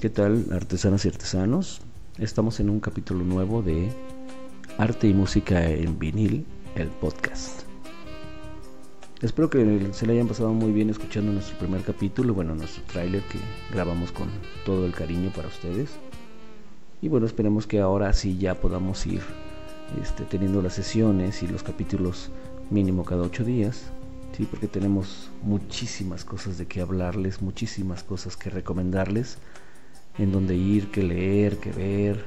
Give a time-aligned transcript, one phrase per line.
[0.00, 1.80] ¿Qué tal, artesanas y artesanos?
[2.18, 3.90] Estamos en un capítulo nuevo de
[4.76, 6.44] Arte y Música en Vinil,
[6.74, 7.62] el podcast.
[9.22, 13.22] Espero que se le hayan pasado muy bien escuchando nuestro primer capítulo, bueno, nuestro tráiler
[13.22, 13.38] que
[13.72, 14.28] grabamos con
[14.66, 15.88] todo el cariño para ustedes.
[17.00, 19.22] Y bueno, esperemos que ahora sí ya podamos ir
[20.02, 22.28] este, teniendo las sesiones y los capítulos
[22.68, 23.90] mínimo cada ocho días
[24.36, 29.38] Sí, porque tenemos muchísimas cosas de qué hablarles, muchísimas cosas que recomendarles,
[30.18, 32.24] en dónde ir, qué leer, qué ver,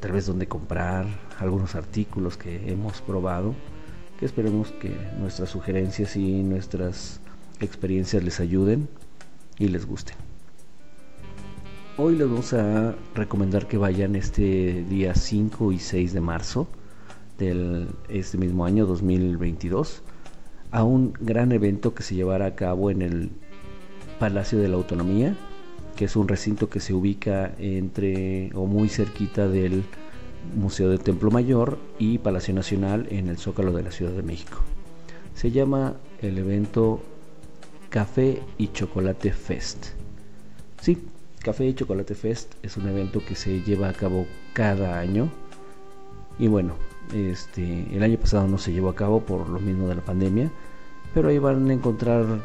[0.00, 1.06] tal vez dónde comprar,
[1.38, 3.54] algunos artículos que hemos probado,
[4.18, 7.20] que esperemos que nuestras sugerencias y nuestras
[7.60, 8.88] experiencias les ayuden
[9.58, 10.16] y les gusten.
[11.96, 16.68] Hoy les vamos a recomendar que vayan este día 5 y 6 de marzo
[17.38, 20.02] del este mismo año 2022
[20.70, 23.30] a un gran evento que se llevará a cabo en el
[24.18, 25.36] Palacio de la Autonomía,
[25.98, 29.82] que es un recinto que se ubica entre o muy cerquita del
[30.54, 34.58] Museo del Templo Mayor y Palacio Nacional en el Zócalo de la Ciudad de México.
[35.34, 37.00] Se llama el evento
[37.90, 39.86] Café y Chocolate Fest.
[40.80, 41.02] Sí,
[41.40, 45.28] Café y Chocolate Fest es un evento que se lleva a cabo cada año.
[46.38, 46.74] Y bueno,
[47.12, 50.48] este, el año pasado no se llevó a cabo por lo mismo de la pandemia,
[51.12, 52.40] pero ahí van a encontrar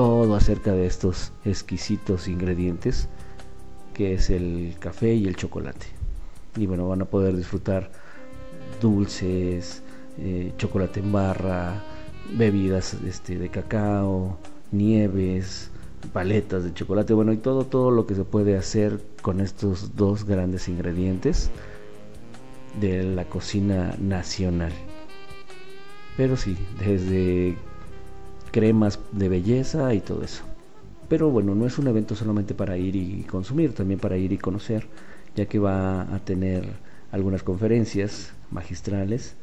[0.00, 3.06] todo acerca de estos exquisitos ingredientes
[3.92, 5.88] que es el café y el chocolate.
[6.56, 7.92] Y bueno, van a poder disfrutar
[8.80, 9.82] dulces,
[10.16, 11.84] eh, chocolate en barra,
[12.32, 14.38] bebidas este, de cacao,
[14.72, 15.70] nieves,
[16.14, 20.24] paletas de chocolate, bueno, y todo, todo lo que se puede hacer con estos dos
[20.24, 21.50] grandes ingredientes
[22.80, 24.72] de la cocina nacional.
[26.16, 27.54] Pero sí, desde
[28.50, 30.44] cremas de belleza y todo eso.
[31.08, 34.38] Pero bueno, no es un evento solamente para ir y consumir, también para ir y
[34.38, 34.86] conocer,
[35.34, 36.64] ya que va a tener
[37.10, 39.34] algunas conferencias magistrales,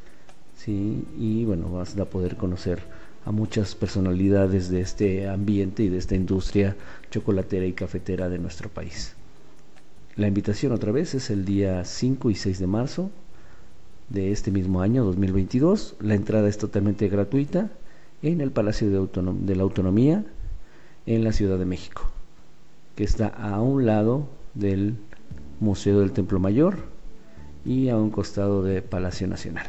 [0.56, 1.04] ¿sí?
[1.18, 2.80] y bueno, vas a poder conocer
[3.26, 6.76] a muchas personalidades de este ambiente y de esta industria
[7.10, 9.14] chocolatera y cafetera de nuestro país.
[10.16, 13.10] La invitación otra vez es el día 5 y 6 de marzo
[14.08, 15.96] de este mismo año 2022.
[16.00, 17.70] La entrada es totalmente gratuita
[18.22, 20.24] en el Palacio de, la Autonomía
[21.06, 22.02] en la Ciudad de México,
[22.96, 24.96] que está a un lado del
[25.60, 26.76] Museo del Templo Mayor
[27.64, 29.66] y a un costado de Palacio Nacional.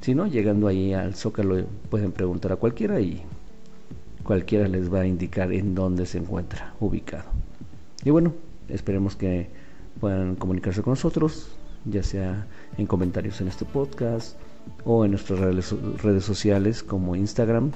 [0.00, 3.22] Si no, llegando ahí al Zócalo pueden preguntar a cualquiera y
[4.22, 7.24] cualquiera les va a indicar en dónde se encuentra ubicado.
[8.04, 8.32] Y bueno,
[8.68, 9.48] esperemos que
[10.00, 11.48] puedan comunicarse con nosotros,
[11.84, 12.46] ya sea
[12.78, 14.36] en comentarios en este podcast
[14.84, 17.72] o en nuestras redes, sociales como Instagram,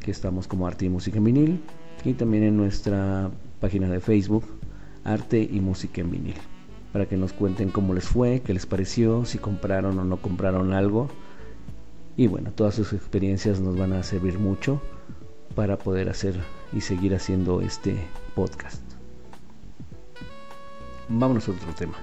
[0.00, 1.60] que estamos como Arte y Música en Vinil,
[2.04, 4.44] y también en nuestra página de Facebook,
[5.04, 6.34] Arte y Música en Vinil,
[6.92, 10.72] para que nos cuenten cómo les fue, qué les pareció, si compraron o no compraron
[10.72, 11.08] algo.
[12.16, 14.80] Y bueno, todas sus experiencias nos van a servir mucho
[15.54, 16.34] para poder hacer
[16.72, 17.96] y seguir haciendo este
[18.34, 18.82] podcast.
[21.08, 21.94] Vámonos a otro tema.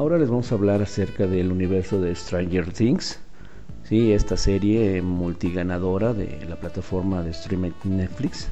[0.00, 3.20] Ahora les vamos a hablar acerca del universo de Stranger Things.
[3.84, 8.48] Sí, esta serie multiganadora de la plataforma de streaming Netflix.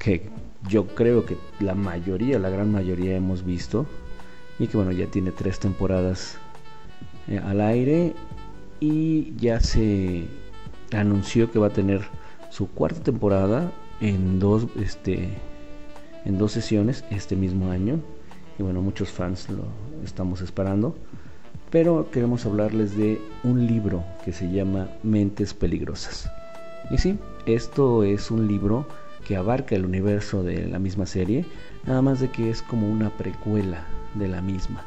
[0.00, 0.28] Que
[0.68, 3.86] yo creo que la mayoría, la gran mayoría hemos visto.
[4.58, 6.36] Y que bueno, ya tiene tres temporadas
[7.28, 8.12] eh, al aire.
[8.80, 10.24] Y ya se
[10.90, 12.00] anunció que va a tener
[12.48, 15.28] su cuarta temporada en dos, este,
[16.24, 18.00] en dos sesiones este mismo año
[18.60, 19.64] y bueno, muchos fans lo
[20.04, 20.94] estamos esperando.
[21.70, 26.30] Pero queremos hablarles de un libro que se llama Mentes Peligrosas.
[26.90, 28.86] Y sí, esto es un libro
[29.26, 31.46] que abarca el universo de la misma serie,
[31.86, 34.84] nada más de que es como una precuela de la misma.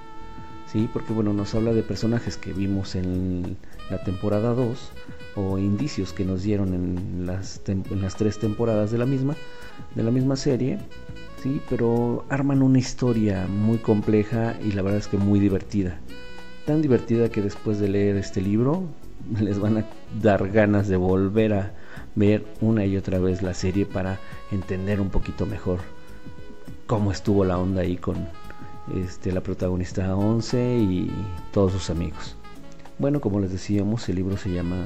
[0.72, 3.58] Sí, porque bueno, nos habla de personajes que vimos en
[3.90, 4.92] la temporada 2
[5.36, 9.36] o indicios que nos dieron en las, en las tres temporadas de la misma,
[9.96, 10.78] de la misma serie
[11.44, 11.62] ¿sí?
[11.70, 16.00] pero arman una historia muy compleja y la verdad es que muy divertida.
[16.66, 18.84] Tan divertida que después de leer este libro
[19.40, 19.86] les van a
[20.22, 21.74] dar ganas de volver a
[22.16, 24.20] ver una y otra vez la serie para
[24.52, 25.80] entender un poquito mejor
[26.88, 28.16] cómo estuvo la onda ahí con
[28.96, 31.12] este, la protagonista 11 y
[31.52, 32.36] todos sus amigos.
[33.00, 34.86] Bueno, como les decíamos, el libro se llama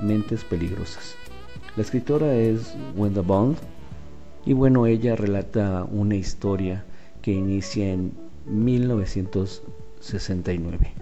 [0.00, 1.14] Mentes Peligrosas.
[1.76, 3.56] La escritora es Wenda Bond,
[4.44, 6.84] y bueno, ella relata una historia
[7.22, 8.12] que inicia en
[8.46, 10.92] 1969,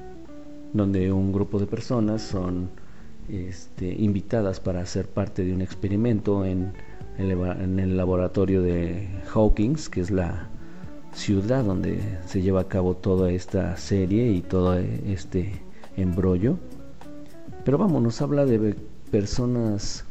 [0.72, 2.70] donde un grupo de personas son
[3.28, 6.72] este, invitadas para ser parte de un experimento en,
[7.18, 10.48] el laboratorio de Hawkins, que es la
[11.12, 15.60] ciudad donde se lleva a cabo toda esta serie y todo este
[15.98, 16.56] embrollo.
[17.64, 18.74] Pero vamos, nos habla de
[19.10, 20.04] personas,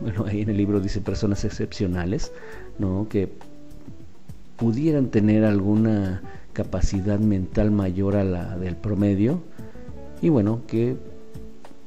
[0.00, 2.30] bueno, ahí en el libro dice personas excepcionales,
[2.78, 3.08] ¿no?
[3.08, 3.28] Que
[4.56, 6.22] pudieran tener alguna
[6.52, 9.40] capacidad mental mayor a la del promedio
[10.22, 10.96] y bueno, que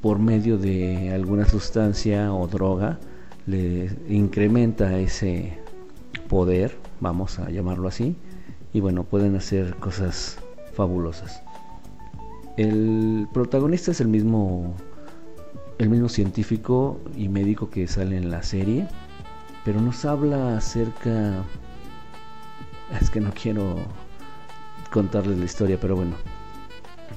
[0.00, 2.98] por medio de alguna sustancia o droga
[3.46, 5.58] le incrementa ese
[6.28, 8.14] poder, vamos a llamarlo así,
[8.72, 10.38] y bueno, pueden hacer cosas
[10.74, 11.42] fabulosas.
[12.56, 14.74] El protagonista es el mismo
[15.78, 18.88] el mismo científico y médico que sale en la serie,
[19.68, 21.44] pero nos habla acerca
[22.98, 23.76] es que no quiero
[24.90, 26.16] contarles la historia, pero bueno,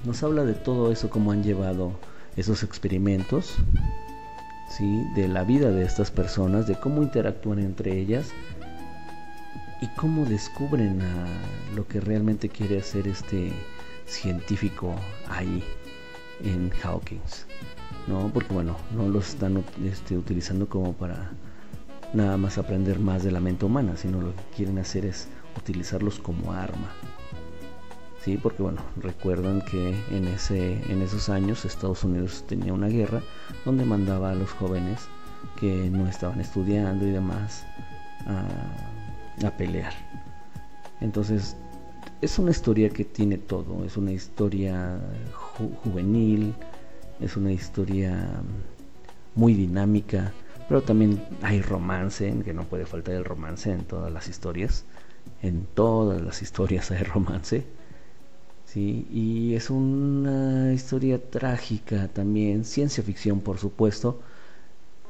[0.04, 1.94] nos habla de todo eso, cómo han llevado
[2.36, 3.56] esos experimentos,
[4.70, 5.02] ¿sí?
[5.16, 8.34] de la vida de estas personas, de cómo interactúan entre ellas
[9.80, 11.00] y cómo descubren
[11.74, 13.54] lo que realmente quiere hacer este
[14.08, 14.94] científico
[15.30, 15.64] ahí
[16.44, 17.46] en Hawkins.
[18.08, 18.30] ¿no?
[18.34, 21.32] Porque bueno, no los están este, utilizando como para
[22.14, 25.28] nada más aprender más de la mente humana, sino lo que quieren hacer es
[25.58, 26.92] utilizarlos como arma.
[28.24, 33.22] Sí, porque bueno, recuerdan que en, ese, en esos años Estados Unidos tenía una guerra
[33.66, 35.08] donde mandaba a los jóvenes
[35.60, 37.66] que no estaban estudiando y demás
[38.28, 39.94] a, a pelear.
[41.00, 41.56] Entonces,
[42.22, 45.00] es una historia que tiene todo, es una historia
[45.84, 46.54] juvenil,
[47.20, 48.30] es una historia
[49.34, 50.32] muy dinámica,
[50.72, 54.86] pero también hay romance, que no puede faltar el romance en todas las historias.
[55.42, 57.66] En todas las historias hay romance.
[58.64, 59.06] ¿sí?
[59.12, 64.22] Y es una historia trágica también, ciencia ficción por supuesto,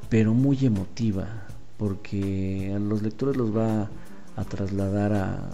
[0.08, 1.28] pero muy emotiva,
[1.76, 3.88] porque a los lectores los va
[4.34, 5.48] a trasladar a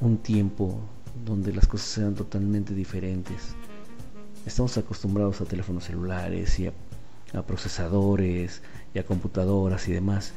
[0.00, 0.78] un tiempo
[1.26, 3.56] donde las cosas sean totalmente diferentes.
[4.46, 6.72] Estamos acostumbrados a teléfonos celulares y a,
[7.48, 8.62] procesadores
[8.94, 10.32] y a computadoras y demás.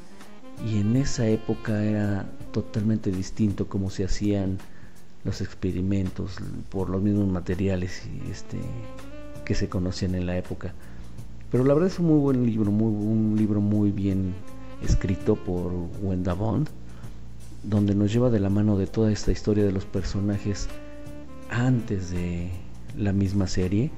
[0.65, 4.57] Y en esa época era totalmente distinto cómo se hacían
[5.23, 6.37] los experimentos
[6.69, 8.57] por los mismos materiales y este
[9.45, 10.73] que se conocían en la época.
[11.51, 14.33] Pero la verdad es un muy buen libro, muy, un libro muy bien
[14.83, 15.71] escrito por
[16.01, 16.67] Wenda Bond,
[17.63, 20.67] donde nos lleva de la mano de toda esta historia de los personajes
[21.49, 22.49] antes de
[22.97, 23.91] la misma serie,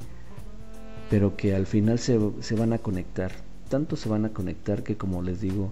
[1.09, 3.31] pero que al final se, se van a conectar.
[3.69, 5.71] Tanto se van a conectar que como les digo,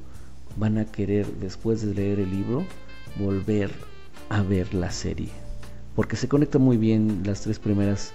[0.55, 2.63] van a querer después de leer el libro
[3.17, 3.71] volver
[4.29, 5.29] a ver la serie.
[5.95, 8.13] Porque se conecta muy bien las tres primeras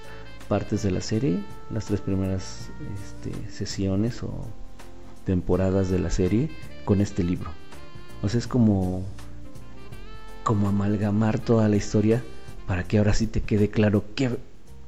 [0.48, 4.32] partes de la serie, las tres primeras este, sesiones o
[5.24, 6.50] temporadas de la serie
[6.84, 7.50] con este libro.
[8.22, 9.02] O sea, es como,
[10.44, 12.22] como amalgamar toda la historia
[12.66, 14.38] para que ahora sí te quede claro que,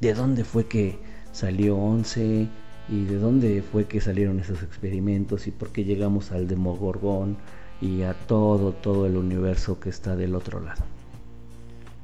[0.00, 0.98] de dónde fue que
[1.32, 2.48] salió 11
[2.88, 7.36] y de dónde fue que salieron esos experimentos y por qué llegamos al Demogorgón
[7.80, 10.82] y a todo, todo el universo que está del otro lado.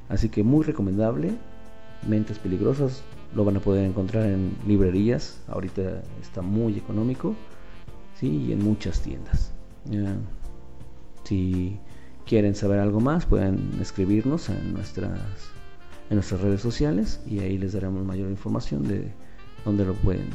[0.09, 1.33] Así que muy recomendable,
[2.09, 3.03] Mentes Peligrosas,
[3.35, 7.35] lo van a poder encontrar en librerías, ahorita está muy económico,
[8.19, 8.29] ¿sí?
[8.49, 9.53] y en muchas tiendas.
[11.25, 11.79] si
[12.27, 15.21] quieren saber algo más, pueden escribirnos en nuestras
[16.11, 19.13] en nuestras redes sociales y ahí les daremos mayor información de
[19.65, 20.27] dónde lo pueden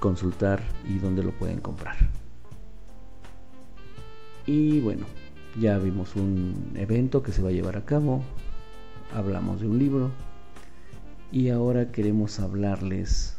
[0.00, 1.96] consultar y dónde lo pueden comprar.
[4.46, 5.06] Y bueno,
[5.58, 8.22] ya vimos un evento que se va a llevar a cabo,
[9.14, 10.10] hablamos de un libro
[11.32, 13.36] y ahora queremos hablarles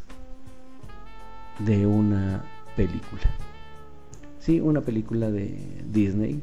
[1.59, 2.43] de una
[2.75, 3.23] película.
[4.39, 6.41] Sí, una película de Disney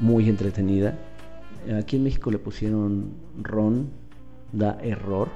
[0.00, 0.98] muy entretenida
[1.74, 3.12] Aquí en México le pusieron
[3.42, 3.90] Ron
[4.52, 5.28] da error.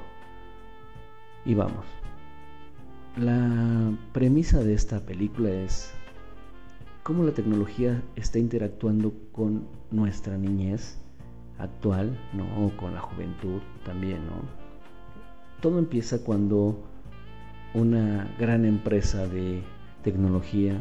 [1.45, 1.85] Y vamos.
[3.17, 5.93] La premisa de esta película es
[7.03, 10.97] cómo la tecnología está interactuando con nuestra niñez
[11.59, 12.71] actual, ¿no?
[12.77, 14.43] Con la juventud también, ¿no?
[15.61, 16.81] Todo empieza cuando
[17.75, 19.63] una gran empresa de
[20.03, 20.79] tecnología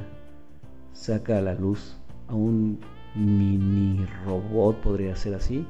[0.93, 2.79] saca a la luz a un
[3.15, 5.65] mini robot, podría ser así,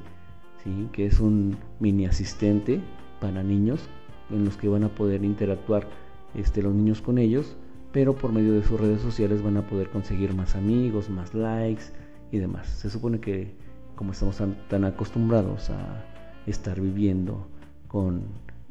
[0.62, 0.88] ¿sí?
[0.92, 2.80] que es un mini asistente
[3.18, 3.88] para niños
[4.30, 5.86] en los que van a poder interactuar
[6.34, 7.56] este, los niños con ellos,
[7.92, 11.84] pero por medio de sus redes sociales van a poder conseguir más amigos, más likes
[12.30, 12.68] y demás.
[12.68, 13.54] Se supone que
[13.96, 16.04] como estamos tan, acostumbrados a
[16.46, 17.46] estar viviendo
[17.88, 18.22] con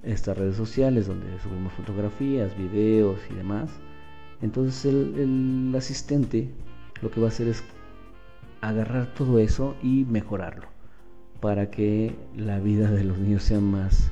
[0.02, 3.70] estas redes sociales donde subimos fotografías, videos y demás,
[4.42, 6.50] entonces el asistente
[7.02, 7.64] lo que va a hacer es
[8.62, 10.68] agarrar todo eso y mejorarlo
[11.40, 14.12] para que la vida de los niños sea más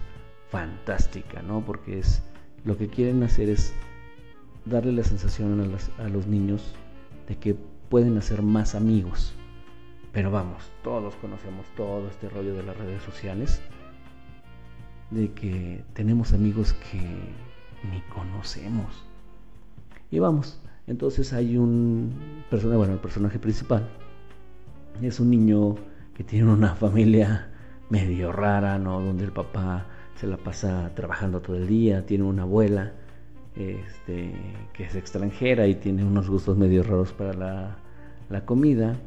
[0.49, 1.65] fantástica, ¿no?
[1.65, 2.23] Porque es
[2.67, 3.73] lo que quieren hacer es
[4.65, 6.75] darle la sensación a, los niños
[7.29, 7.55] de que
[7.89, 9.33] pueden hacer más amigos.
[10.11, 13.61] Pero vamos, todos conocemos todo este rollo de las redes sociales,
[15.11, 16.99] de que tenemos amigos que
[17.89, 19.05] ni conocemos.
[20.11, 23.87] Y vamos, entonces hay un personaje, bueno, el personaje principal
[25.01, 25.75] es un niño
[26.15, 27.49] que tiene una familia
[27.89, 28.99] medio rara, ¿no?
[28.99, 29.85] Donde el papá
[30.17, 32.93] se la pasa trabajando todo el día, tiene una abuela
[33.55, 34.33] este,
[34.73, 37.77] que es extranjera y tiene unos gustos medio raros para la,
[38.29, 38.97] la comida.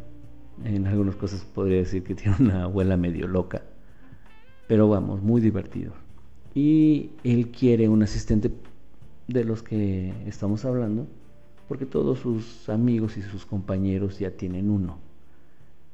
[0.64, 3.62] En algunas cosas podría decir que tiene una abuela medio loca,
[4.68, 5.92] pero vamos, muy divertido.
[6.54, 8.52] Y él quiere un asistente
[9.28, 11.06] de los que estamos hablando,
[11.68, 14.98] porque todos sus amigos y sus compañeros ya tienen uno.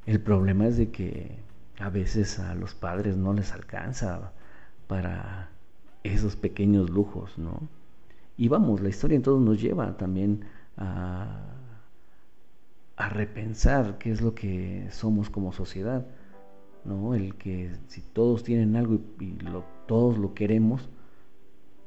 [0.07, 1.31] El problema es de que
[1.79, 4.33] a veces a los padres no les alcanza
[4.87, 5.51] para
[6.05, 7.69] esos pequeños lujos, ¿no?
[8.37, 10.45] Y vamos, la historia entonces nos lleva también
[10.77, 11.57] a,
[12.97, 16.07] a repensar qué es lo que somos como sociedad,
[16.85, 17.15] ¿no?
[17.15, 19.37] El que si todos tienen algo y,
[19.87, 20.89] todos lo queremos,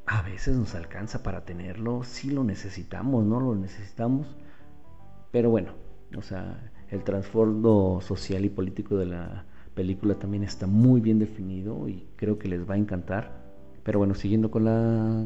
[0.06, 4.28] a veces nos alcanza para tenerlo, si lo necesitamos, no lo necesitamos,
[5.32, 5.74] pero bueno,
[6.18, 9.46] o sea, el trasfondo social y político de la
[9.80, 13.32] película también está muy bien definido y creo que les va a encantar.
[13.82, 15.26] Pero bueno, siguiendo con la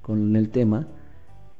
[0.00, 0.88] con el tema,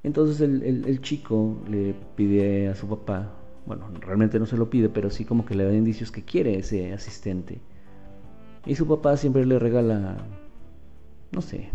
[0.02, 3.30] entonces el, chico le pide a su papá,
[3.66, 6.58] bueno, realmente no se lo pide, pero sí como que le da indicios que quiere
[6.58, 7.60] ese asistente.
[8.66, 10.16] Y su papá siempre le regala,
[11.30, 11.70] no sé,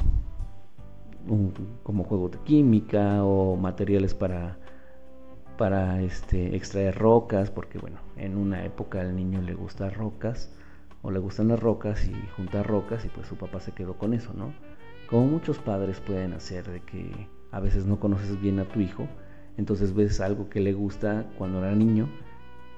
[1.83, 4.57] como juego de química o materiales para,
[5.57, 10.53] para este, extraer rocas, porque bueno, en una época al niño le gustan rocas
[11.01, 14.13] o le gustan las rocas y juntar rocas y pues su papá se quedó con
[14.13, 14.53] eso, ¿no?
[15.09, 19.07] Como muchos padres pueden hacer de que a veces no conoces bien a tu hijo,
[19.57, 22.07] entonces ves algo que le gusta cuando era niño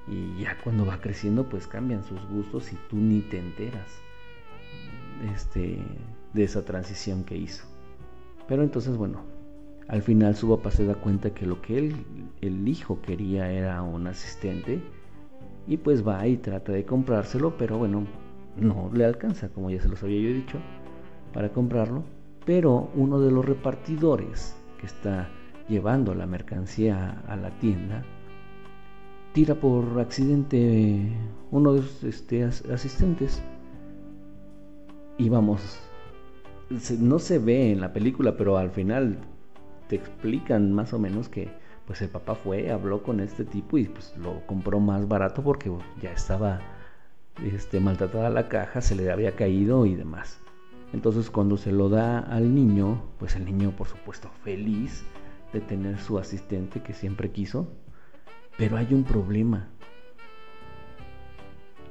[0.08, 4.00] y ya cuando va creciendo pues cambian sus gustos y tú ni te enteras
[5.34, 5.78] este,
[6.32, 7.64] de esa transición que hizo.
[8.48, 9.22] Pero entonces, bueno,
[9.90, 11.96] al final su papá se da cuenta que lo que él,
[12.40, 14.80] el hijo quería era un asistente
[15.66, 18.06] y pues va y trata de comprárselo, pero bueno,
[18.56, 20.58] no le alcanza, como ya se los había yo dicho,
[21.32, 22.04] para comprarlo.
[22.46, 25.28] Pero uno de los repartidores que está
[25.68, 28.04] llevando la mercancía a la tienda
[29.32, 31.12] tira por accidente
[31.50, 33.42] uno de sus este, asistentes
[35.18, 35.80] y vamos
[37.00, 39.18] no se ve en la película, pero al final
[39.90, 41.50] te explican más o menos que
[41.84, 45.68] pues el papá fue, habló con este tipo y pues lo compró más barato porque
[46.00, 46.60] ya estaba
[47.44, 50.38] este, maltratada la caja, se le había caído y demás.
[50.92, 55.04] Entonces cuando se lo da al niño, pues el niño por supuesto feliz
[55.52, 57.66] de tener su asistente que siempre quiso,
[58.56, 59.70] pero hay un problema.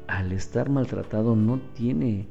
[0.08, 2.30] Al estar maltratado no tiene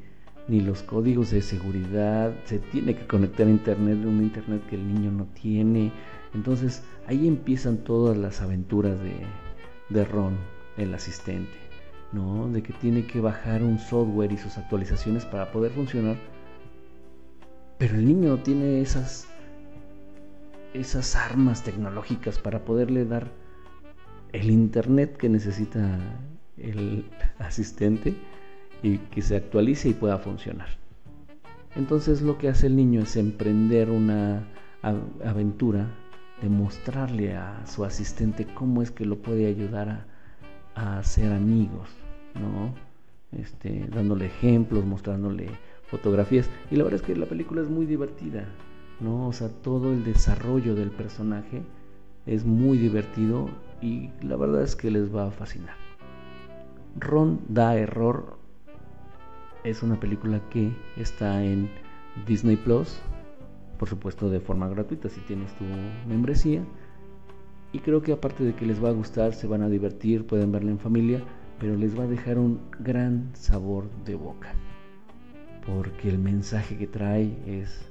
[0.49, 4.95] ni los códigos de seguridad, se tiene que conectar a internet, un internet que el
[4.95, 5.93] niño no tiene.
[6.35, 9.15] Entonces ahí empiezan todas las aventuras de,
[9.91, 10.37] de Ron,
[10.79, 11.59] el asistente,
[12.13, 12.49] ¿no?
[12.49, 16.17] De que tiene que bajar un software y sus actualizaciones para poder funcionar.
[17.77, 19.29] Pero el niño no tiene esas,
[20.73, 23.31] esas armas tecnológicas para poderle dar
[24.33, 25.99] el internet que necesita
[26.57, 27.05] el
[27.39, 28.17] asistente
[28.83, 30.69] y que se actualice y pueda funcionar.
[31.77, 34.47] Entonces lo que hace el niño es emprender una
[34.83, 35.87] aventura
[36.43, 40.07] de mostrarle a su asistente cómo es que lo puede ayudar
[40.75, 41.89] a, a ser amigos,
[42.35, 42.75] ¿no?
[43.33, 45.51] Este, dándole ejemplos, mostrándole
[45.89, 46.49] fotografías.
[46.71, 48.47] Y la verdad es que la película es muy divertida,
[49.01, 49.29] ¿no?
[49.29, 51.63] O sea, todo el desarrollo del personaje
[52.27, 55.77] es muy divertido y la verdad es que les va a fascinar.
[56.97, 58.38] Ron da error
[59.69, 61.71] es una película que está en
[62.27, 63.01] Disney Plus,
[63.79, 65.65] por supuesto de forma gratuita si tienes tu
[66.09, 66.65] membresía.
[67.73, 70.53] Y creo que aparte de que les va a gustar, se van a divertir, pueden
[70.53, 71.23] verla en familia,
[71.61, 74.55] pero les va a dejar un gran sabor de boca.
[75.67, 77.91] Porque el mensaje que trae es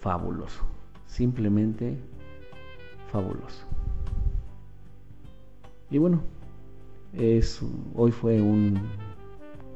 [0.00, 0.64] fabuloso.
[1.06, 1.98] Simplemente
[3.12, 3.66] fabuloso.
[5.90, 6.22] Y bueno,
[7.12, 7.60] es,
[7.94, 8.80] hoy fue un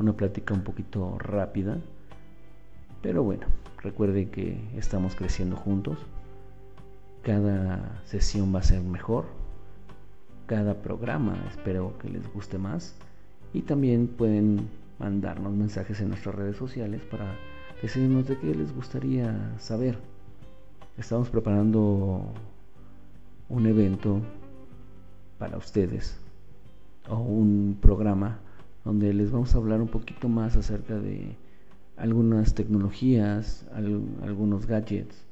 [0.03, 1.79] una plática un poquito rápida.
[3.03, 3.47] Pero bueno,
[3.79, 5.99] recuerden que estamos creciendo juntos.
[7.23, 9.27] Cada sesión va a ser mejor.
[10.47, 11.35] cada programa.
[11.49, 12.95] Espero que les guste más.
[13.55, 14.69] Y también pueden
[14.99, 17.35] mandarnos mensajes en nuestras redes sociales para
[17.81, 19.99] decirnos de qué les gustaría saber.
[20.99, 22.23] Estamos preparando
[23.49, 24.21] un evento
[25.39, 26.19] para ustedes
[27.09, 28.39] o un programa
[28.85, 31.37] donde les vamos a hablar un poquito más acerca de
[31.97, 35.25] algunas tecnologías, algunos gadgets.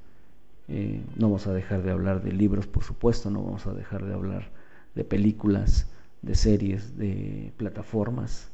[0.69, 4.05] Eh, no vamos a dejar de hablar de libros, por supuesto, no vamos a dejar
[4.05, 4.51] de hablar
[4.95, 5.91] de películas,
[6.23, 8.51] de series, de plataformas,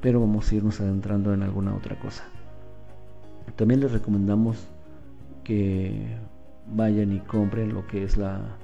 [0.00, 2.24] pero vamos a irnos adentrando en alguna otra cosa.
[3.56, 4.66] También les recomendamos
[5.44, 6.16] que
[6.74, 8.56] vayan y compren lo que es la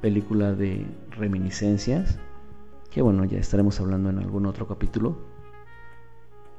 [0.00, 2.18] película de reminiscencias,
[2.92, 5.16] que bueno, ya estaremos hablando en algún otro capítulo.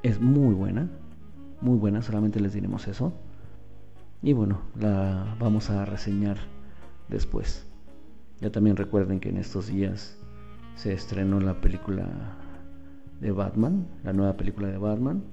[0.02, 0.90] Es muy buena,
[1.62, 3.14] muy buena, solamente les diremos eso.
[4.22, 6.38] Y bueno, la vamos a reseñar
[7.08, 7.68] después.
[8.42, 10.18] Ya también recuerden que en estos días
[10.76, 12.08] se estrenó la película
[13.22, 15.24] de Batman, la nueva película de Batman,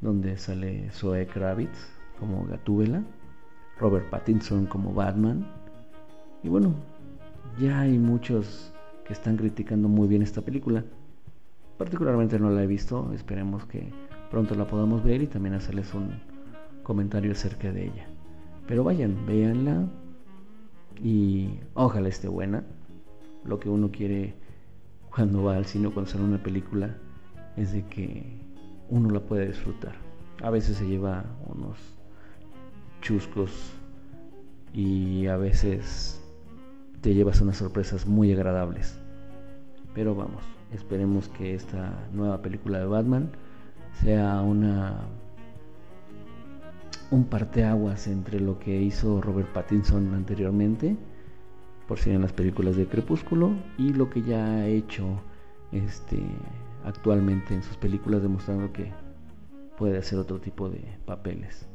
[0.00, 1.88] donde sale Zoe Kravitz
[2.20, 3.02] como Gatúbela,
[3.78, 5.50] Robert Pattinson como Batman.
[6.44, 6.74] Y bueno,
[7.58, 8.72] ya hay muchos
[9.04, 10.84] que están criticando muy bien esta película.
[11.78, 13.90] Particularmente no la he visto, esperemos que
[14.30, 16.10] pronto la podamos ver y también hacerles un
[16.82, 18.06] comentario acerca de ella.
[18.66, 19.86] Pero vayan, véanla
[21.02, 22.64] y ojalá esté buena.
[23.44, 24.34] Lo que uno quiere
[25.14, 26.96] cuando va al cine o cuando sale una película
[27.56, 28.24] es de que
[28.88, 29.94] uno la pueda disfrutar.
[30.42, 31.78] A veces se lleva unos
[33.00, 33.72] chuscos
[34.72, 36.21] y a veces
[37.02, 38.98] te llevas unas sorpresas muy agradables.
[39.92, 40.42] Pero vamos,
[40.72, 43.30] esperemos que esta nueva película de Batman
[44.00, 45.00] sea una
[47.10, 50.96] un parteaguas entre lo que hizo Robert Pattinson anteriormente,
[51.86, 55.20] por si en las películas de Crepúsculo, y lo que ya ha hecho
[55.72, 56.18] este
[56.84, 58.92] actualmente en sus películas demostrando que
[59.76, 61.66] puede hacer otro tipo de papeles.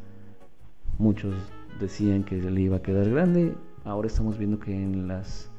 [0.97, 1.35] Muchos
[1.79, 3.53] decían que le iba a quedar grande,
[3.87, 5.49] ahora estamos viendo que en las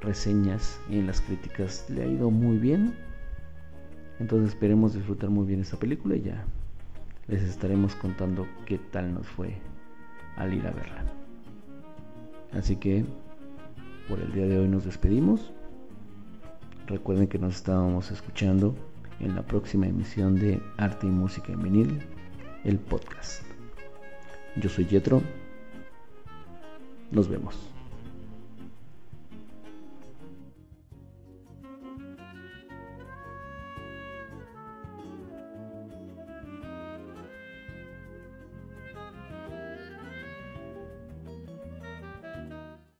[0.00, 2.94] reseñas y en las críticas le ha ido muy bien
[4.18, 6.44] entonces esperemos disfrutar muy bien esta película y ya
[7.28, 9.54] les estaremos contando qué tal nos fue
[10.36, 11.04] al ir a verla.
[12.52, 13.04] Así que
[14.08, 15.52] por el día de hoy nos despedimos.
[16.86, 18.74] Recuerden que nos estábamos escuchando
[19.18, 21.98] en la próxima emisión de Arte y Música en Vinil,
[22.64, 23.42] el podcast.
[24.56, 25.20] Yo soy Jetro.
[27.10, 27.75] Nos vemos.